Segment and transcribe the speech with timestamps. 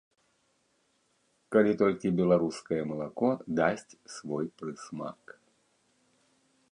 [1.55, 5.37] Калі толькі беларускае малако дасць свой прысмак.